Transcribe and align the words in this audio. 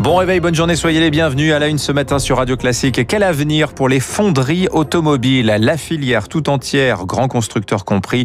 Bon 0.00 0.14
réveil, 0.14 0.38
bonne 0.38 0.54
journée, 0.54 0.76
soyez 0.76 1.00
les 1.00 1.10
bienvenus 1.10 1.52
à 1.52 1.58
la 1.58 1.66
une 1.66 1.76
ce 1.76 1.90
matin 1.90 2.20
sur 2.20 2.36
Radio 2.36 2.56
Classique. 2.56 3.04
Quel 3.08 3.24
avenir 3.24 3.72
pour 3.72 3.88
les 3.88 3.98
fonderies 3.98 4.68
automobiles? 4.70 5.46
La 5.58 5.76
filière 5.76 6.28
tout 6.28 6.48
entière, 6.48 7.04
grands 7.04 7.26
constructeurs 7.26 7.84
compris, 7.84 8.24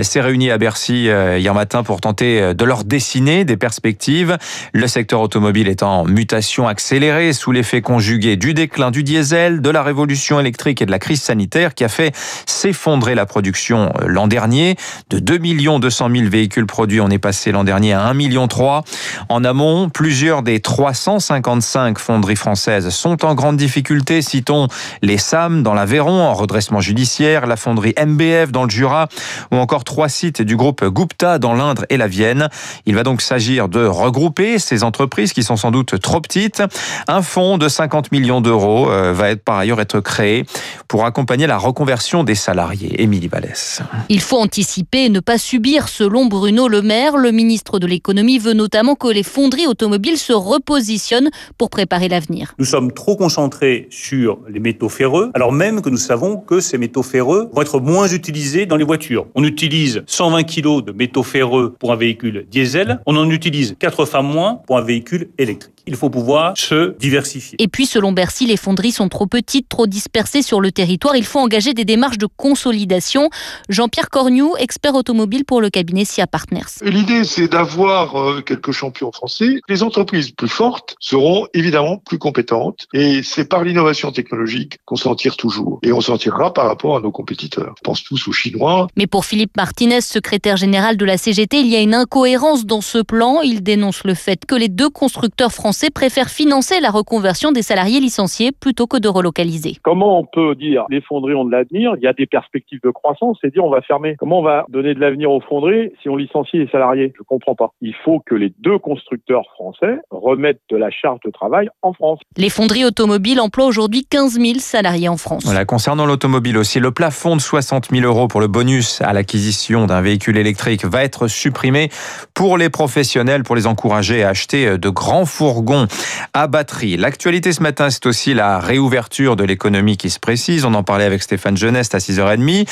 s'est 0.00 0.20
réunie 0.20 0.50
à 0.52 0.58
Bercy 0.58 1.08
euh, 1.08 1.36
hier 1.36 1.54
matin 1.54 1.82
pour 1.82 2.00
tenter 2.00 2.40
euh, 2.40 2.54
de 2.54 2.64
leur 2.64 2.84
dessiner 2.84 3.44
des 3.44 3.56
perspectives. 3.56 4.38
Le 4.72 4.86
secteur 4.86 5.20
automobile 5.20 5.66
est 5.66 5.82
en 5.82 6.04
mutation 6.04 6.68
accélérée 6.68 7.32
sous 7.32 7.50
l'effet 7.50 7.82
conjugué 7.82 8.36
du 8.36 8.54
déclin 8.54 8.92
du 8.92 9.02
diesel, 9.02 9.60
de 9.60 9.70
la 9.70 9.82
révolution 9.82 10.38
électrique 10.38 10.80
et 10.82 10.86
de 10.86 10.92
la 10.92 11.00
crise 11.00 11.20
sanitaire 11.20 11.74
qui 11.74 11.82
a 11.82 11.88
fait 11.88 12.14
s'effondrer 12.46 13.16
la 13.16 13.26
production 13.26 13.92
euh, 14.00 14.06
l'an 14.06 14.28
dernier. 14.28 14.76
De 15.10 15.18
2 15.18 15.38
200 15.80 16.10
000 16.14 16.28
véhicules 16.30 16.66
produits, 16.66 17.00
on 17.00 17.10
est 17.10 17.18
passé 17.18 17.50
l'an 17.50 17.64
dernier 17.64 17.92
à 17.92 18.02
1 18.04 18.14
million 18.14 18.46
3. 18.46 18.84
En 19.28 19.42
amont, 19.42 19.88
plusieurs 19.88 20.42
des 20.42 20.60
300 20.60 20.77
155 20.78 21.98
fonderies 21.98 22.36
françaises 22.36 22.88
sont 22.90 23.24
en 23.24 23.34
grande 23.34 23.56
difficulté. 23.56 24.22
Citons 24.22 24.68
les 25.02 25.18
SAM 25.18 25.62
dans 25.62 25.74
l'Aveyron 25.74 26.22
en 26.22 26.34
redressement 26.34 26.80
judiciaire, 26.80 27.46
la 27.46 27.56
fonderie 27.56 27.94
MBF 27.98 28.52
dans 28.52 28.64
le 28.64 28.70
Jura 28.70 29.08
ou 29.50 29.56
encore 29.56 29.84
trois 29.84 30.08
sites 30.08 30.40
du 30.40 30.56
groupe 30.56 30.84
Gupta 30.84 31.38
dans 31.38 31.54
l'Indre 31.54 31.84
et 31.90 31.96
la 31.96 32.06
Vienne. 32.06 32.48
Il 32.86 32.94
va 32.94 33.02
donc 33.02 33.22
s'agir 33.22 33.68
de 33.68 33.84
regrouper 33.84 34.58
ces 34.58 34.84
entreprises 34.84 35.32
qui 35.32 35.42
sont 35.42 35.56
sans 35.56 35.70
doute 35.70 35.98
trop 36.00 36.20
petites. 36.20 36.62
Un 37.08 37.22
fonds 37.22 37.58
de 37.58 37.68
50 37.68 38.12
millions 38.12 38.40
d'euros 38.40 38.90
euh, 38.90 39.12
va 39.12 39.30
être 39.30 39.42
par 39.42 39.58
ailleurs 39.58 39.80
être 39.80 40.00
créé 40.00 40.46
pour 40.86 41.04
accompagner 41.04 41.46
la 41.46 41.58
reconversion 41.58 42.24
des 42.24 42.34
salariés. 42.34 43.02
Émilie 43.02 43.28
Vallès. 43.28 43.82
Il 44.08 44.20
faut 44.20 44.38
anticiper 44.38 45.04
et 45.04 45.08
ne 45.08 45.20
pas 45.20 45.38
subir, 45.38 45.88
selon 45.88 46.26
Bruno 46.26 46.68
Le 46.68 46.82
Maire. 46.82 47.16
Le 47.16 47.32
ministre 47.32 47.78
de 47.78 47.86
l'économie 47.86 48.38
veut 48.38 48.52
notamment 48.52 48.94
que 48.94 49.08
les 49.08 49.22
fonderies 49.22 49.66
automobiles 49.66 50.18
se 50.18 50.32
repositionnent 50.68 51.30
pour 51.56 51.70
préparer 51.70 52.08
l'avenir. 52.08 52.54
Nous 52.58 52.64
sommes 52.64 52.92
trop 52.92 53.16
concentrés 53.16 53.88
sur 53.90 54.38
les 54.48 54.60
métaux 54.60 54.88
ferreux, 54.88 55.30
alors 55.34 55.52
même 55.52 55.80
que 55.80 55.88
nous 55.88 55.96
savons 55.96 56.36
que 56.36 56.60
ces 56.60 56.76
métaux 56.76 57.02
ferreux 57.02 57.48
vont 57.52 57.62
être 57.62 57.80
moins 57.80 58.08
utilisés 58.08 58.66
dans 58.66 58.76
les 58.76 58.84
voitures. 58.84 59.26
On 59.34 59.44
utilise 59.44 60.02
120 60.06 60.44
kg 60.44 60.84
de 60.84 60.92
métaux 60.92 61.22
ferreux 61.22 61.74
pour 61.78 61.92
un 61.92 61.96
véhicule 61.96 62.46
diesel, 62.50 63.00
on 63.06 63.16
en 63.16 63.30
utilise 63.30 63.76
4 63.78 64.04
fois 64.04 64.22
moins 64.22 64.60
pour 64.66 64.76
un 64.76 64.82
véhicule 64.82 65.30
électrique 65.38 65.78
il 65.88 65.96
faut 65.96 66.10
pouvoir 66.10 66.56
se 66.56 66.96
diversifier. 66.98 67.56
Et 67.60 67.66
puis, 67.66 67.86
selon 67.86 68.12
Bercy, 68.12 68.46
les 68.46 68.56
fonderies 68.56 68.92
sont 68.92 69.08
trop 69.08 69.26
petites, 69.26 69.68
trop 69.68 69.86
dispersées 69.86 70.42
sur 70.42 70.60
le 70.60 70.70
territoire. 70.70 71.16
Il 71.16 71.24
faut 71.24 71.38
engager 71.38 71.72
des 71.72 71.86
démarches 71.86 72.18
de 72.18 72.26
consolidation. 72.26 73.30
Jean-Pierre 73.70 74.10
Cornu, 74.10 74.44
expert 74.58 74.94
automobile 74.94 75.44
pour 75.44 75.60
le 75.60 75.70
cabinet 75.70 76.04
SIA 76.04 76.26
Partners. 76.26 76.82
L'idée, 76.82 77.24
c'est 77.24 77.48
d'avoir 77.48 78.16
euh, 78.16 78.42
quelques 78.42 78.72
champions 78.72 79.10
français. 79.12 79.60
Les 79.68 79.82
entreprises 79.82 80.30
plus 80.30 80.48
fortes 80.58 80.96
seront 80.98 81.46
évidemment 81.54 81.98
plus 82.04 82.18
compétentes. 82.18 82.88
Et 82.92 83.22
c'est 83.22 83.48
par 83.48 83.62
l'innovation 83.62 84.10
technologique 84.10 84.78
qu'on 84.86 84.96
s'en 84.96 85.14
tire 85.14 85.36
toujours. 85.36 85.78
Et 85.84 85.92
on 85.92 86.00
s'en 86.00 86.16
tirera 86.16 86.52
par 86.52 86.66
rapport 86.66 86.96
à 86.96 87.00
nos 87.00 87.12
compétiteurs. 87.12 87.74
Je 87.78 87.82
pense 87.84 88.02
tous 88.02 88.26
aux 88.26 88.32
Chinois. 88.32 88.88
Mais 88.96 89.06
pour 89.06 89.24
Philippe 89.24 89.56
Martinez, 89.56 90.00
secrétaire 90.00 90.56
général 90.56 90.96
de 90.96 91.04
la 91.04 91.16
CGT, 91.16 91.60
il 91.60 91.68
y 91.68 91.76
a 91.76 91.80
une 91.80 91.94
incohérence 91.94 92.66
dans 92.66 92.80
ce 92.80 92.98
plan. 92.98 93.40
Il 93.42 93.62
dénonce 93.62 94.02
le 94.02 94.14
fait 94.14 94.46
que 94.46 94.56
les 94.56 94.68
deux 94.68 94.90
constructeurs 94.90 95.52
français 95.52 95.90
préfèrent 95.90 96.28
financer 96.28 96.80
la 96.80 96.90
reconversion 96.90 97.52
des 97.52 97.62
salariés 97.62 98.00
licenciés 98.00 98.50
plutôt 98.50 98.88
que 98.88 98.96
de 98.96 99.06
relocaliser. 99.06 99.76
Comment 99.84 100.18
on 100.18 100.24
peut 100.24 100.56
dire 100.56 100.86
les 100.90 101.00
fonderies 101.02 101.34
ont 101.34 101.44
de 101.44 101.52
l'avenir, 101.52 101.94
il 101.98 102.02
y 102.02 102.08
a 102.08 102.12
des 102.12 102.26
perspectives 102.26 102.80
de 102.82 102.90
croissance 102.90 103.38
et 103.44 103.50
dire 103.50 103.64
on 103.64 103.70
va 103.70 103.82
fermer 103.82 104.16
Comment 104.18 104.40
on 104.40 104.42
va 104.42 104.66
donner 104.68 104.94
de 104.94 105.00
l'avenir 105.00 105.30
aux 105.30 105.40
fonderies 105.40 105.92
si 106.02 106.08
on 106.08 106.16
licencie 106.16 106.58
les 106.58 106.68
salariés? 106.68 107.12
Je 107.14 107.22
ne 107.22 107.26
comprends 107.26 107.54
pas. 107.54 107.70
Il 107.80 107.94
faut 108.04 108.18
que 108.26 108.34
les 108.34 108.52
deux 108.58 108.78
constructeurs 108.78 109.44
français 109.54 109.98
remettent 110.38 110.60
de 110.70 110.76
la 110.76 110.90
charge 110.90 111.18
de 111.24 111.30
travail 111.32 111.68
en 111.82 111.92
France. 111.92 112.20
Les 112.36 112.48
fonderies 112.48 112.84
automobiles 112.84 113.40
emploient 113.40 113.66
aujourd'hui 113.66 114.06
15 114.08 114.34
000 114.40 114.58
salariés 114.60 115.08
en 115.08 115.16
France. 115.16 115.42
Voilà, 115.44 115.64
concernant 115.64 116.06
l'automobile 116.06 116.56
aussi, 116.56 116.78
le 116.78 116.92
plafond 116.92 117.34
de 117.34 117.40
60 117.40 117.88
000 117.90 118.06
euros 118.06 118.28
pour 118.28 118.40
le 118.40 118.46
bonus 118.46 119.00
à 119.00 119.12
l'acquisition 119.12 119.86
d'un 119.86 120.00
véhicule 120.00 120.36
électrique 120.36 120.84
va 120.84 121.02
être 121.02 121.26
supprimé 121.26 121.90
pour 122.34 122.56
les 122.56 122.70
professionnels, 122.70 123.42
pour 123.42 123.56
les 123.56 123.66
encourager 123.66 124.22
à 124.22 124.28
acheter 124.28 124.78
de 124.78 124.88
grands 124.88 125.26
fourgons 125.26 125.88
à 126.34 126.46
batterie. 126.46 126.96
L'actualité 126.96 127.52
ce 127.52 127.62
matin, 127.62 127.90
c'est 127.90 128.06
aussi 128.06 128.32
la 128.32 128.60
réouverture 128.60 129.34
de 129.34 129.42
l'économie 129.42 129.96
qui 129.96 130.10
se 130.10 130.20
précise. 130.20 130.64
On 130.64 130.74
en 130.74 130.84
parlait 130.84 131.04
avec 131.04 131.22
Stéphane 131.22 131.56
Genest 131.56 131.96
à 131.96 131.98
6h30. 131.98 132.68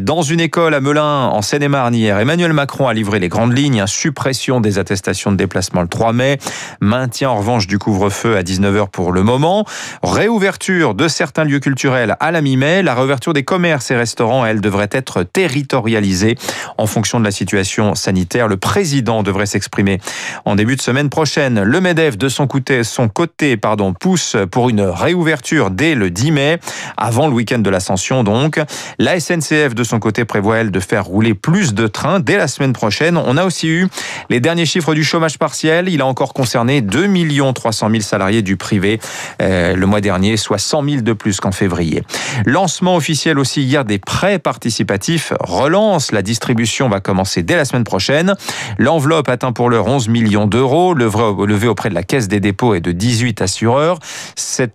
Dans 0.00 0.22
une 0.22 0.40
école 0.40 0.72
à 0.72 0.80
Melun, 0.80 1.26
en 1.26 1.42
Seine-et-Marne, 1.42 1.94
hier, 1.94 2.18
Emmanuel 2.18 2.54
Macron 2.54 2.88
a 2.88 2.94
livré 2.94 3.18
les 3.18 3.28
grandes 3.28 3.56
lignes. 3.56 3.84
Suppression 3.86 4.62
des 4.62 4.78
attestations 4.78 5.30
de 5.30 5.36
déplacement 5.36 5.82
le 5.82 5.88
3 5.88 6.14
mai. 6.14 6.38
Maintien 7.02 7.30
en 7.30 7.38
revanche 7.38 7.66
du 7.66 7.80
couvre-feu 7.80 8.36
à 8.36 8.44
19h 8.44 8.88
pour 8.88 9.10
le 9.10 9.24
moment. 9.24 9.64
Réouverture 10.04 10.94
de 10.94 11.08
certains 11.08 11.42
lieux 11.42 11.58
culturels 11.58 12.14
à 12.20 12.30
la 12.30 12.40
mi-mai. 12.40 12.84
La 12.84 12.94
réouverture 12.94 13.32
des 13.32 13.42
commerces 13.42 13.90
et 13.90 13.96
restaurants, 13.96 14.46
elle, 14.46 14.60
devrait 14.60 14.88
être 14.92 15.24
territorialisée 15.24 16.36
en 16.78 16.86
fonction 16.86 17.18
de 17.18 17.24
la 17.24 17.32
situation 17.32 17.96
sanitaire. 17.96 18.46
Le 18.46 18.56
président 18.56 19.24
devrait 19.24 19.46
s'exprimer 19.46 19.98
en 20.44 20.54
début 20.54 20.76
de 20.76 20.80
semaine 20.80 21.10
prochaine. 21.10 21.60
Le 21.60 21.80
MEDEF 21.80 22.16
de 22.16 22.28
son 22.28 22.46
côté, 22.46 22.84
son 22.84 23.08
côté 23.08 23.56
pardon, 23.56 23.94
pousse 23.94 24.36
pour 24.52 24.70
une 24.70 24.82
réouverture 24.82 25.72
dès 25.72 25.96
le 25.96 26.08
10 26.08 26.30
mai, 26.30 26.60
avant 26.96 27.26
le 27.26 27.34
week-end 27.34 27.58
de 27.58 27.68
l'Ascension 27.68 28.22
donc. 28.22 28.60
La 29.00 29.18
SNCF 29.18 29.74
de 29.74 29.82
son 29.82 29.98
côté 29.98 30.24
prévoit 30.24 30.58
elle 30.58 30.70
de 30.70 30.78
faire 30.78 31.06
rouler 31.06 31.34
plus 31.34 31.74
de 31.74 31.88
trains 31.88 32.20
dès 32.20 32.36
la 32.36 32.46
semaine 32.46 32.72
prochaine. 32.72 33.16
On 33.16 33.36
a 33.36 33.44
aussi 33.44 33.66
eu 33.66 33.88
les 34.30 34.38
derniers 34.38 34.66
chiffres 34.66 34.94
du 34.94 35.02
chômage 35.02 35.36
partiel. 35.36 35.88
Il 35.88 36.00
a 36.00 36.06
encore 36.06 36.32
concerné 36.32 36.80
2 36.92 37.52
300 37.54 37.90
000 37.90 38.02
salariés 38.02 38.42
du 38.42 38.56
privé 38.56 39.00
euh, 39.40 39.74
le 39.74 39.86
mois 39.86 40.00
dernier, 40.00 40.36
soit 40.36 40.58
100 40.58 40.84
000 40.84 41.02
de 41.02 41.12
plus 41.14 41.40
qu'en 41.40 41.50
février. 41.50 42.02
Lancement 42.44 42.96
officiel 42.96 43.38
aussi 43.38 43.62
hier 43.62 43.84
des 43.84 43.98
prêts 43.98 44.38
participatifs 44.38 45.32
relance. 45.40 46.12
La 46.12 46.22
distribution 46.22 46.88
va 46.88 47.00
commencer 47.00 47.42
dès 47.42 47.56
la 47.56 47.64
semaine 47.64 47.84
prochaine. 47.84 48.34
L'enveloppe 48.78 49.28
atteint 49.28 49.52
pour 49.52 49.70
l'heure 49.70 49.86
11 49.86 50.08
millions 50.08 50.46
d'euros, 50.46 50.94
levé 50.94 51.66
auprès 51.66 51.88
de 51.88 51.94
la 51.94 52.02
Caisse 52.02 52.28
des 52.28 52.40
dépôts 52.40 52.74
et 52.74 52.80
de 52.80 52.92
18 52.92 53.40
assureurs. 53.40 53.98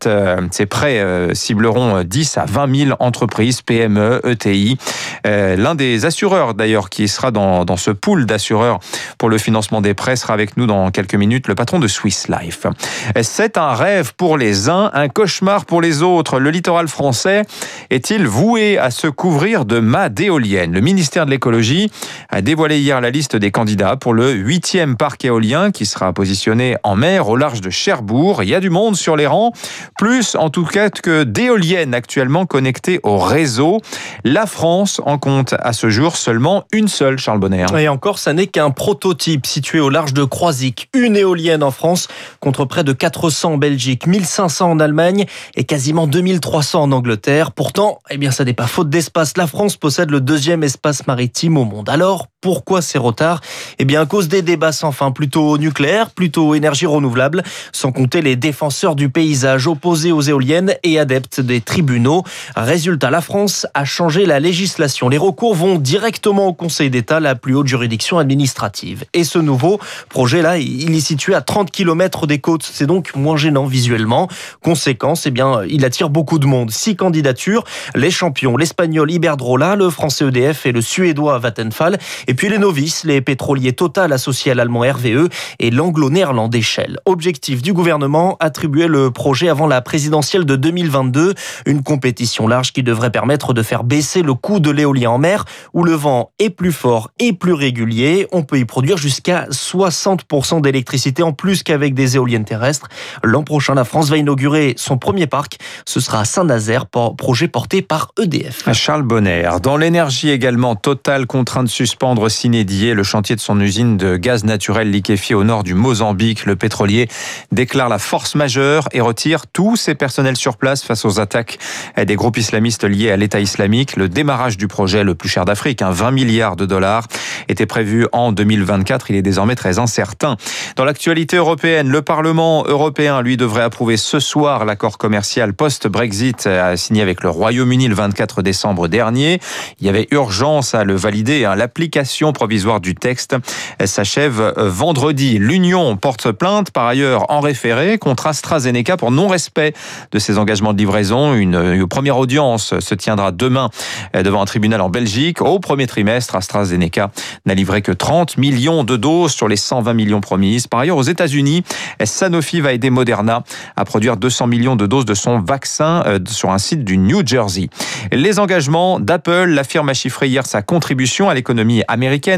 Euh, 0.05 0.47
ces 0.51 0.66
prêts 0.66 0.99
euh, 0.99 1.34
cibleront 1.35 2.03
10 2.03 2.38
à 2.38 2.45
20 2.45 2.75
000 2.85 2.97
entreprises, 2.99 3.61
PME, 3.61 4.22
ETI. 4.25 4.78
L'un 5.23 5.75
des 5.75 6.05
assureurs 6.05 6.53
d'ailleurs 6.53 6.89
qui 6.89 7.07
sera 7.07 7.31
dans, 7.31 7.66
dans 7.66 7.78
ce 7.78 7.91
pool 7.91 8.25
d'assureurs 8.25 8.79
pour 9.17 9.29
le 9.29 9.38
financement 9.38 9.81
des 9.81 9.94
prêts 9.94 10.16
sera 10.16 10.34
avec 10.34 10.57
nous 10.57 10.66
dans 10.66 10.89
quelques 10.89 11.16
minutes, 11.16 11.47
le 11.47 11.55
patron 11.55 11.79
de 11.79 11.88
Swiss 11.88 12.06
C'est 12.09 13.57
un 13.57 13.73
rêve 13.73 14.13
pour 14.16 14.38
les 14.38 14.69
uns, 14.69 14.91
un 14.94 15.09
cauchemar 15.09 15.66
pour 15.66 15.81
les 15.81 16.01
autres. 16.01 16.40
Le 16.40 16.50
littoral 16.50 16.88
français 16.88 17.44
est-il 17.90 18.28
voué 18.28 18.78
à 18.78 18.91
se 18.91 19.07
couvrir 19.07 19.66
de 19.66 19.79
mâts 19.79 20.09
d'éoliennes? 20.09 20.73
Le 20.73 20.81
ministère 20.81 21.25
de 21.25 21.31
l'écologie 21.31 21.91
a 22.29 22.41
dévoilé 22.41 22.79
hier 22.79 23.01
la 23.01 23.09
liste 23.09 23.35
des 23.35 23.51
candidats 23.51 23.96
pour 23.96 24.13
le 24.13 24.31
huitième 24.31 24.97
parc 24.97 25.25
éolien 25.25 25.72
qui 25.72 25.85
sera 25.85 26.13
positionné 26.13 26.75
en 26.84 26.96
mer 26.96 27.29
au 27.29 27.35
large 27.35 27.62
de 27.62 27.69
Cherbourg. 27.69 28.44
Il 28.44 28.50
y 28.50 28.56
a 28.56 28.59
du 28.59 28.69
monde 28.69 28.96
sur 28.96 29.16
les 29.16 29.28
rangs, 29.28 29.51
plus 29.97 30.35
en 30.35 30.50
tout 30.50 30.66
cas 30.66 30.90
que 30.90 31.23
d'éoliennes 31.23 31.94
actuellement 31.94 32.46
connectées 32.46 33.00
au 33.03 33.17
réseau. 33.17 33.81
La 34.23 34.46
France 34.46 35.01
en 35.06 35.17
compte 35.17 35.56
à 35.59 35.73
ce 35.73 35.90
jour 35.90 36.16
seulement 36.16 36.63
une 36.72 36.88
seule, 36.88 37.17
Charles 37.17 37.40
Bonner. 37.40 37.66
Et 37.78 37.88
encore, 37.88 38.19
ça 38.19 38.34
n'est 38.34 38.47
qu'un 38.47 38.69
prototype 38.69 39.46
situé 39.46 39.79
au 39.79 39.90
large 39.90 40.13
de 40.13 40.23
Croisic. 40.23 40.90
Une 40.94 41.16
éolienne 41.16 41.63
en 41.63 41.72
France 41.72 41.97
contre 42.40 42.66
près 42.66 42.84
de 42.84 42.94
400 42.94 43.53
en 43.53 43.58
Belgique, 43.58 44.08
1500 44.08 44.72
en 44.72 44.80
Allemagne 44.80 45.25
et 45.56 45.63
quasiment 45.63 46.08
2300 46.08 46.84
en 46.84 46.91
Angleterre. 46.91 47.52
Pourtant, 47.52 48.00
eh 48.09 48.18
bien, 48.18 48.31
ça 48.31 48.44
n'est 48.44 48.53
pas 48.53 48.68
faute 48.68 48.90
d'espace. 48.90 49.38
La 49.38 49.47
France 49.47 49.78
possède 49.78 50.12
le 50.12 50.22
deuxième 50.22 50.63
espace 50.63 51.08
maritime 51.08 51.58
au 51.58 51.66
monde. 51.66 51.90
Alors, 51.90 52.28
pourquoi 52.39 52.84
ces 52.84 52.99
retards? 52.99 53.41
Eh 53.79 53.85
bien, 53.85 54.01
à 54.01 54.05
cause 54.05 54.28
des 54.28 54.43
débats 54.43 54.72
sans 54.72 54.91
fin, 54.91 55.11
plutôt 55.11 55.57
nucléaire, 55.57 56.11
plutôt 56.11 56.53
énergie 56.53 56.85
renouvelable, 56.85 57.41
sans 57.72 57.91
compter 57.91 58.22
les 58.22 58.35
défenseurs 58.35 58.95
du 58.95 59.09
paysage 59.09 59.66
opposés 59.66 60.11
aux 60.11 60.22
éoliennes 60.22 60.75
et 60.84 60.99
adeptes 60.99 61.41
des 61.41 61.61
tribunaux. 61.61 62.23
Résultat, 62.55 63.09
la 63.09 63.22
France 63.22 63.66
a 63.73 63.85
changé 63.85 64.25
la 64.28 64.39
législation. 64.39 65.09
Les 65.09 65.17
recours 65.17 65.55
vont 65.55 65.79
directement 65.79 66.47
au 66.47 66.53
Conseil 66.53 66.91
d'État, 66.91 67.19
la 67.19 67.34
plus 67.34 67.55
haute 67.55 67.67
juridiction 67.67 68.19
administrative. 68.19 69.05
Et 69.13 69.23
ce 69.23 69.40
nouveau 69.40 69.79
projet-là, 70.09 70.59
il 70.59 70.95
est 70.95 70.99
situé 70.99 71.33
à 71.33 71.41
30 71.41 71.72
km 71.72 72.28
des 72.28 72.40
côtes. 72.40 72.63
C'est 72.63 72.85
donc 72.85 73.16
moins 73.16 73.37
gênant 73.37 73.66
visuellement. 73.66 74.28
Conséquence, 74.61 75.25
eh 75.25 75.31
bien, 75.31 75.61
il 75.67 75.83
attire 75.85 76.09
beaucoup 76.09 76.37
de 76.37 76.45
monde. 76.45 76.69
Six 76.69 76.95
candidatures, 76.95 77.63
les 77.95 78.11
champions, 78.11 78.57
l'espagnol 78.57 79.09
Iberdrola, 79.09 79.75
le 79.75 79.90
français 79.90 80.25
EDF 80.25 80.67
et 80.67 80.72
le 80.72 80.81
suédois 80.81 81.40
Vattenfall. 81.40 81.97
Et 82.29 82.34
puis 82.34 82.50
les 82.50 82.58
novices, 82.58 83.06
les 83.06 83.22
pétroliers 83.22 83.72
Total 83.72 84.12
associés 84.12 84.52
à 84.52 84.56
l'allemand 84.56 84.82
RVE 84.82 85.29
et 85.59 85.72
l'anglo-néerlandais 85.72 86.62
Shell. 86.62 87.00
Objectif 87.06 87.62
du 87.62 87.72
gouvernement, 87.72 88.35
attribuer 88.41 88.88
le 88.88 89.12
projet 89.12 89.47
avant 89.47 89.66
la 89.66 89.82
présidentielle 89.82 90.44
de 90.44 90.58
2022. 90.58 91.35
Une 91.66 91.84
compétition 91.84 92.47
large 92.47 92.74
qui 92.74 92.84
devrait 92.84 93.12
permettre 93.12 93.53
de 93.53 93.64
faire 93.64 93.85
baisser 93.85 94.24
le 94.24 94.34
coût 94.34 94.59
de 94.59 94.70
l'éolien 94.70 95.12
en 95.12 95.18
mer 95.20 95.46
où 95.74 95.85
le 95.85 95.94
vent 95.94 96.32
est 96.38 96.50
plus 96.50 96.74
fort 96.74 97.12
et 97.18 97.32
plus 97.32 97.53
régulier. 97.53 98.28
On 98.34 98.44
peut 98.44 98.59
y 98.59 98.66
produire 98.66 98.97
jusqu'à 98.97 99.46
60% 99.46 100.59
d'électricité 100.59 101.24
en 101.24 101.32
plus 101.32 101.64
qu'avec 101.64 101.94
des 101.94 102.18
éoliennes 102.18 102.46
terrestres. 102.46 102.90
L'an 103.24 103.44
prochain, 103.44 103.74
la 103.74 103.85
France 103.85 104.09
va 104.09 104.18
inaugurer 104.18 104.74
son 104.76 104.97
premier 104.97 105.28
parc. 105.28 105.59
Ce 105.85 106.02
sera 106.02 106.20
à 106.20 106.26
Saint-Nazaire, 106.26 106.88
projet 106.88 107.47
porté 107.47 107.82
par 107.82 108.12
EDF. 108.22 108.74
Charles 108.74 109.03
Bonner. 109.03 109.50
Dans 109.64 109.78
l'énergie 109.78 110.29
également, 110.29 110.76
Total 110.76 111.26
contraint 111.26 111.64
de 111.64 111.70
suspendre 111.70 112.16
Cinédier 112.28 112.96
le 112.96 113.03
chantier 113.03 113.35
de 113.35 113.40
son 113.40 113.61
usine 113.61 113.96
de 113.96 114.17
gaz 114.17 114.43
naturel 114.43 114.90
liquéfié 114.90 115.35
au 115.35 115.43
nord 115.43 115.64
du 115.64 115.75
Mozambique. 115.75 116.46
Le 116.46 116.55
pétrolier 116.55 117.08
déclare 117.52 117.90
la 117.90 117.99
force 117.99 118.34
majeure 118.34 118.90
et 118.91 119.02
retire 119.02 119.46
tous 119.46 119.75
ses 119.75 119.93
personnels 119.93 120.35
sur 120.35 120.58
place 120.58 120.84
face 120.84 121.05
aux 121.05 121.19
attaques 121.19 121.59
des 121.96 122.16
groupes 122.16 122.37
islamistes 122.37 122.84
liés 122.84 123.11
à 123.11 123.17
l'État 123.17 123.40
islamique. 123.40 123.96
Le 123.96 124.09
démarrage 124.09 124.58
du 124.58 124.67
projet 124.67 125.03
le 125.03 125.14
plus 125.14 125.29
cher 125.29 125.46
d'Afrique, 125.46 125.84
20 125.84 126.08
hein, 126.08 126.11
milliards 126.11 126.55
de 126.55 126.66
dollars, 126.66 127.08
était 127.49 127.67
prévu 127.67 128.08
en 128.11 128.31
2024. 128.31 129.11
Il 129.11 129.16
est 129.16 129.22
désormais 129.22 129.55
très 129.55 129.78
incertain. 129.78 130.37
Dans 130.75 130.85
l'actualité 130.85 131.37
européenne, 131.37 131.87
le 131.87 132.02
Parlement 132.02 132.66
européen, 132.66 133.22
lui, 133.22 133.37
devrait 133.37 133.64
approuver 133.64 133.96
ce 133.96 134.19
soir 134.19 134.66
l'accord 134.66 134.97
commercial 134.97 135.53
post-Brexit 135.53 136.49
signé 136.75 137.03
avec 137.03 137.22
le 137.22 137.29
Royaume-Uni 137.29 137.87
le 137.87 137.96
24 137.96 138.41
décembre 138.41 138.87
dernier. 138.87 139.40
Il 139.79 139.85
y 139.85 139.90
avait 139.90 140.08
urgence 140.09 140.73
à 140.73 140.84
le 140.84 140.96
valider. 140.96 141.46
Hein. 141.46 141.55
L'application 141.55 142.06
provisoire 142.33 142.79
du 142.79 142.95
texte 142.95 143.35
s'achève 143.83 144.53
vendredi. 144.57 145.37
L'Union 145.39 145.97
porte 145.97 146.31
plainte 146.31 146.71
par 146.71 146.87
ailleurs 146.87 147.29
en 147.29 147.39
référé 147.39 147.97
contre 147.97 148.27
AstraZeneca 148.27 148.97
pour 148.97 149.11
non-respect 149.11 149.73
de 150.11 150.19
ses 150.19 150.37
engagements 150.37 150.73
de 150.73 150.77
livraison. 150.77 151.33
Une, 151.33 151.55
une 151.55 151.87
première 151.87 152.17
audience 152.17 152.79
se 152.79 152.95
tiendra 152.95 153.31
demain 153.31 153.69
devant 154.13 154.41
un 154.41 154.45
tribunal 154.45 154.81
en 154.81 154.89
Belgique. 154.89 155.41
Au 155.41 155.59
premier 155.59 155.87
trimestre, 155.87 156.35
AstraZeneca 156.35 157.11
n'a 157.45 157.53
livré 157.53 157.81
que 157.81 157.91
30 157.91 158.37
millions 158.37 158.83
de 158.83 158.97
doses 158.97 159.33
sur 159.33 159.47
les 159.47 159.55
120 159.55 159.93
millions 159.93 160.21
promises. 160.21 160.67
Par 160.67 160.79
ailleurs, 160.79 160.97
aux 160.97 161.03
États-Unis, 161.03 161.63
Sanofi 162.03 162.61
va 162.61 162.73
aider 162.73 162.89
Moderna 162.89 163.43
à 163.75 163.85
produire 163.85 164.17
200 164.17 164.47
millions 164.47 164.75
de 164.75 164.85
doses 164.85 165.05
de 165.05 165.13
son 165.13 165.39
vaccin 165.39 166.03
euh, 166.05 166.19
sur 166.27 166.51
un 166.51 166.57
site 166.57 166.83
du 166.83 166.97
New 166.97 167.25
Jersey. 167.25 167.69
Les 168.11 168.39
engagements 168.39 168.99
d'Apple, 168.99 169.45
la 169.45 169.63
firme 169.63 169.89
a 169.89 169.93
chiffré 169.93 170.27
hier 170.27 170.45
sa 170.45 170.61
contribution 170.61 171.29
à 171.29 171.33
l'économie 171.33 171.83
américaine 171.87 171.97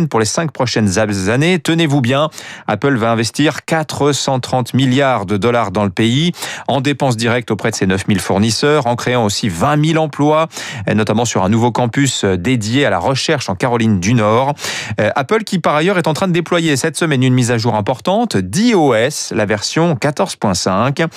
pour 0.10 0.20
les 0.20 0.26
cinq 0.26 0.52
prochaines 0.52 1.00
années. 1.00 1.60
Tenez-vous 1.60 2.02
bien, 2.02 2.30
Apple 2.68 2.96
va 2.96 3.12
investir 3.12 3.66
430 3.66 4.74
milliards 4.74 5.26
de 5.26 5.38
dollars 5.38 5.72
dans 5.72 5.84
le 5.84 5.90
pays 5.90 6.32
en 6.68 6.82
dépenses 6.82 7.18
directes 7.18 7.52
auprès 7.52 7.72
de 7.72 7.76
ses 7.76 7.88
9000 7.88 8.20
fournisseurs, 8.20 8.88
en 8.88 8.96
créant 8.96 9.26
aussi 9.26 9.50
20 9.50 9.86
000 9.86 10.04
emplois, 10.04 10.48
notamment 10.94 11.26
sur 11.26 11.44
un 11.44 11.50
nouveau 11.50 11.72
campus 11.72 12.26
dédié 12.26 12.86
à 12.86 12.90
la 12.90 13.00
recherche 13.00 13.50
en 13.50 13.56
Caroline 13.56 14.00
du 14.00 14.14
Nord. 14.14 14.54
Euh, 15.00 15.12
Apple 15.16 15.44
qui 15.44 15.60
par 15.60 15.76
ailleurs 15.76 15.98
est 15.98 16.08
en 16.08 16.14
train 16.14 16.28
de 16.28 16.34
déployer 16.34 16.76
cette 16.76 16.98
semaine 16.98 17.24
une 17.24 17.34
mise 17.34 17.52
à 17.52 17.58
jour 17.58 17.76
importante 17.76 18.38
d'iOS, 18.38 19.34
la 19.34 19.46
version 19.46 19.96
14.5. 19.96 21.08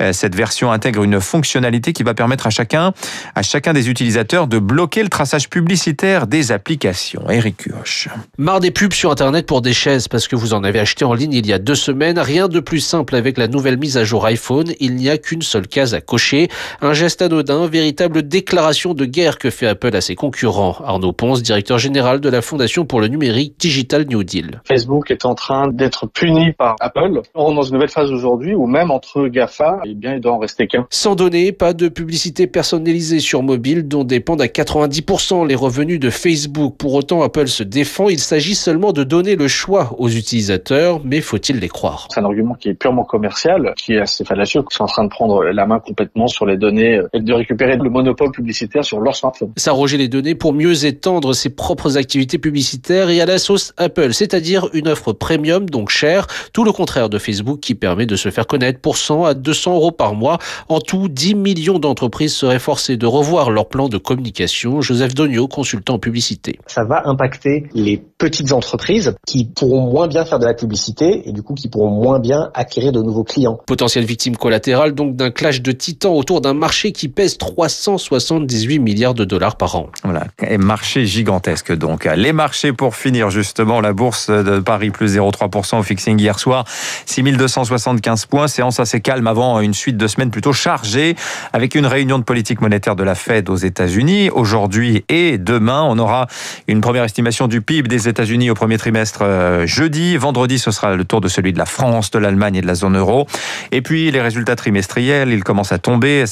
Euh, 0.00 0.12
cette 0.12 0.34
version 0.34 0.72
intègre 0.72 1.02
une 1.02 1.20
fonctionnalité 1.20 1.92
qui 1.92 2.02
va 2.02 2.14
permettre 2.14 2.46
à 2.46 2.50
chacun, 2.50 2.92
à 3.34 3.42
chacun 3.42 3.72
des 3.72 3.88
utilisateurs 3.88 4.46
de 4.46 4.58
bloquer 4.58 5.02
le 5.02 5.08
traçage 5.08 5.48
publicitaire 5.48 6.26
des 6.26 6.52
applications. 6.52 7.30
Eric 7.30 7.68
Kioch. 7.92 8.08
Marre 8.38 8.60
des 8.60 8.70
pubs 8.70 8.92
sur 8.92 9.10
Internet 9.10 9.46
pour 9.46 9.62
des 9.62 9.72
chaises 9.72 10.08
parce 10.08 10.26
que 10.28 10.36
vous 10.36 10.54
en 10.54 10.64
avez 10.64 10.78
acheté 10.78 11.04
en 11.04 11.14
ligne 11.14 11.32
il 11.32 11.46
y 11.46 11.52
a 11.52 11.58
deux 11.58 11.74
semaines. 11.74 12.18
Rien 12.18 12.48
de 12.48 12.60
plus 12.60 12.80
simple 12.80 13.14
avec 13.14 13.38
la 13.38 13.48
nouvelle 13.48 13.78
mise 13.78 13.96
à 13.96 14.04
jour 14.04 14.24
iPhone. 14.26 14.72
Il 14.80 14.96
n'y 14.96 15.08
a 15.08 15.18
qu'une 15.18 15.42
seule 15.42 15.66
case 15.66 15.94
à 15.94 16.00
cocher. 16.00 16.48
Un 16.80 16.92
geste 16.92 17.22
anodin, 17.22 17.66
véritable 17.66 18.26
déclaration 18.26 18.94
de 18.94 19.04
guerre 19.04 19.38
que 19.38 19.50
fait 19.50 19.66
Apple 19.66 19.94
à 19.94 20.00
ses 20.00 20.14
concurrents. 20.14 20.76
Arnaud 20.84 21.12
Ponce, 21.12 21.42
directeur 21.42 21.78
général 21.78 22.20
de 22.20 22.28
la 22.28 22.42
Fondation 22.42 22.84
pour 22.84 23.00
le 23.00 23.08
numérique 23.08 23.54
Digital 23.58 24.06
New 24.08 24.24
Deal. 24.24 24.62
Facebook 24.66 25.10
est 25.10 25.24
en 25.24 25.34
train 25.34 25.68
d'être 25.68 26.06
puni 26.06 26.52
par 26.52 26.76
Apple. 26.80 27.22
On 27.34 27.44
rentre 27.44 27.56
dans 27.56 27.62
une 27.62 27.74
nouvelle 27.74 27.90
phase 27.90 28.10
aujourd'hui 28.10 28.54
où 28.54 28.66
même 28.66 28.90
entre 28.90 29.28
GAFA, 29.28 29.80
eh 29.84 29.94
bien, 29.94 30.14
il 30.14 30.20
doit 30.20 30.32
en 30.32 30.38
rester 30.38 30.66
qu'un. 30.66 30.86
Sans 30.90 31.14
données, 31.14 31.52
pas 31.52 31.72
de 31.72 31.88
publicité 31.88 32.46
personnalisée 32.46 33.20
sur 33.20 33.42
mobile 33.42 33.86
dont 33.88 34.04
dépendent 34.04 34.42
à 34.42 34.46
90% 34.46 35.46
les 35.46 35.54
revenus 35.54 36.00
de 36.00 36.10
Facebook. 36.10 36.76
Pour 36.76 36.94
autant, 36.94 37.22
Apple 37.22 37.48
se 37.48 37.62
défend. 37.82 38.08
Il 38.08 38.20
s'agit 38.20 38.54
seulement 38.54 38.92
de 38.92 39.02
donner 39.02 39.34
le 39.34 39.48
choix 39.48 39.96
aux 39.98 40.08
utilisateurs, 40.08 41.00
mais 41.04 41.20
faut-il 41.20 41.58
les 41.58 41.68
croire? 41.68 42.06
C'est 42.14 42.20
un 42.20 42.24
argument 42.24 42.54
qui 42.54 42.68
est 42.68 42.74
purement 42.74 43.02
commercial, 43.02 43.74
qui 43.76 43.94
est 43.94 44.00
assez 44.00 44.24
fallacieux, 44.24 44.62
qui 44.62 44.76
sont 44.76 44.84
en 44.84 44.86
train 44.86 45.02
de 45.02 45.08
prendre 45.08 45.42
la 45.42 45.66
main 45.66 45.80
complètement 45.80 46.28
sur 46.28 46.46
les 46.46 46.56
données 46.56 47.00
et 47.12 47.20
de 47.20 47.32
récupérer 47.32 47.76
le 47.76 47.90
monopole 47.90 48.30
publicitaire 48.30 48.84
sur 48.84 49.00
leur 49.00 49.16
smartphone. 49.16 49.50
S'arroger 49.56 49.96
les 49.96 50.06
données 50.06 50.36
pour 50.36 50.52
mieux 50.52 50.84
étendre 50.84 51.34
ses 51.34 51.50
propres 51.50 51.96
activités 51.96 52.38
publicitaires 52.38 53.10
et 53.10 53.20
à 53.20 53.26
la 53.26 53.38
sauce 53.38 53.72
Apple, 53.78 54.12
c'est-à-dire 54.12 54.68
une 54.74 54.86
offre 54.86 55.12
premium, 55.12 55.68
donc 55.68 55.90
chère, 55.90 56.28
tout 56.52 56.62
le 56.62 56.70
contraire 56.70 57.08
de 57.08 57.18
Facebook 57.18 57.58
qui 57.58 57.74
permet 57.74 58.06
de 58.06 58.14
se 58.14 58.30
faire 58.30 58.46
connaître 58.46 58.78
pour 58.78 58.96
100 58.96 59.24
à 59.24 59.34
200 59.34 59.74
euros 59.74 59.90
par 59.90 60.14
mois. 60.14 60.38
En 60.68 60.78
tout, 60.78 61.08
10 61.08 61.34
millions 61.34 61.80
d'entreprises 61.80 62.34
seraient 62.34 62.60
forcées 62.60 62.96
de 62.96 63.06
revoir 63.06 63.50
leur 63.50 63.68
plan 63.68 63.88
de 63.88 63.98
communication. 63.98 64.80
Joseph 64.82 65.14
Donio, 65.14 65.48
consultant 65.48 65.94
en 65.94 65.98
publicité. 65.98 66.60
Ça 66.68 66.84
va 66.84 67.02
impacter 67.06 67.64
les 67.74 68.02
petites 68.18 68.52
entreprises 68.52 69.14
qui 69.26 69.44
pourront 69.44 69.90
moins 69.90 70.06
bien 70.06 70.24
faire 70.24 70.38
de 70.38 70.46
la 70.46 70.54
publicité 70.54 71.28
et 71.28 71.32
du 71.32 71.42
coup 71.42 71.54
qui 71.54 71.68
pourront 71.68 71.90
moins 71.90 72.20
bien 72.20 72.50
acquérir 72.54 72.92
de 72.92 73.02
nouveaux 73.02 73.24
clients. 73.24 73.58
Potentielle 73.66 74.04
victime 74.04 74.36
collatérale 74.36 74.92
donc 74.94 75.16
d'un 75.16 75.30
clash 75.30 75.60
de 75.60 75.72
titans 75.72 76.14
autour 76.14 76.40
d'un 76.40 76.54
marché 76.54 76.92
qui 76.92 77.08
pèse 77.08 77.38
378 77.38 78.78
milliards 78.78 79.14
de 79.14 79.24
dollars 79.24 79.56
par 79.56 79.74
an. 79.76 79.88
Voilà, 80.04 80.26
et 80.46 80.58
marché 80.58 81.06
gigantesque 81.06 81.76
donc. 81.76 82.08
Les 82.16 82.32
marchés 82.32 82.72
pour 82.72 82.94
finir 82.94 83.30
justement 83.30 83.80
la 83.80 83.92
bourse 83.92 84.30
de 84.30 84.60
Paris 84.60 84.90
plus 84.90 85.16
0,3% 85.16 85.78
au 85.78 85.82
fixing 85.82 86.20
hier 86.20 86.38
soir, 86.38 86.64
6275 87.06 88.26
points, 88.26 88.48
séance 88.48 88.78
assez 88.80 89.00
calme 89.00 89.26
avant 89.26 89.60
une 89.60 89.74
suite 89.74 89.96
de 89.96 90.06
semaines 90.06 90.30
plutôt 90.30 90.52
chargée 90.52 91.16
avec 91.52 91.74
une 91.74 91.86
réunion 91.86 92.18
de 92.18 92.24
politique 92.24 92.60
monétaire 92.60 92.96
de 92.96 93.02
la 93.02 93.14
Fed 93.14 93.48
aux 93.48 93.56
États-Unis 93.56 94.30
aujourd'hui 94.30 95.04
et 95.08 95.38
demain, 95.38 95.82
on 95.82 95.98
aura 95.98 96.26
une 96.68 96.80
première 96.80 97.04
estimation 97.04 97.48
du 97.48 97.61
PIB 97.62 97.88
des 97.88 98.08
États-Unis 98.08 98.50
au 98.50 98.54
premier 98.54 98.78
trimestre 98.78 99.20
euh, 99.22 99.66
jeudi, 99.66 100.16
vendredi 100.16 100.58
ce 100.58 100.70
sera 100.70 100.94
le 100.94 101.04
tour 101.04 101.20
de 101.20 101.28
celui 101.28 101.52
de 101.52 101.58
la 101.58 101.66
France, 101.66 102.10
de 102.10 102.18
l'Allemagne 102.18 102.56
et 102.56 102.60
de 102.60 102.66
la 102.66 102.74
zone 102.74 102.96
euro. 102.96 103.26
Et 103.70 103.82
puis 103.82 104.10
les 104.10 104.20
résultats 104.20 104.56
trimestriels, 104.56 105.30
ils 105.30 105.44
commencent 105.44 105.72
à 105.72 105.78
tomber. 105.78 106.24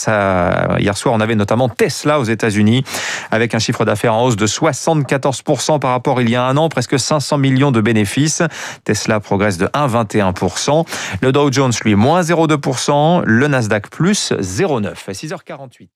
Hier 0.79 0.97
soir, 0.97 1.15
on 1.15 1.21
avait 1.21 1.35
notamment 1.35 1.69
Tesla 1.69 2.21
aux 2.21 2.25
États-Unis 2.25 2.85
avec 3.31 3.55
un 3.55 3.59
chiffre 3.59 3.85
d'affaires 3.85 4.15
en 4.15 4.25
hausse 4.25 4.37
de 4.37 4.47
74% 4.47 5.79
par 5.79 5.91
rapport 5.93 6.21
il 6.21 6.31
y 6.31 6.37
a 6.37 6.45
un 6.45 6.57
an, 6.57 6.69
presque 6.69 6.99
500 6.99 7.39
millions 7.39 7.73
de 7.73 7.81
bénéfices. 7.81 8.43
Tesla 8.85 9.21
progresse 9.21 9.59
de 9.59 9.67
1,21%. 9.67 10.87
Le 11.21 11.33
Dow 11.33 11.53
Jones, 11.53 11.73
lui, 11.85 11.95
moins 11.95 12.23
0,2%. 12.23 13.23
Le 13.25 13.47
Nasdaq, 13.49 13.89
plus 13.91 14.33
0,9. 14.33 14.89
À 14.89 15.13
6h48. 15.13 15.89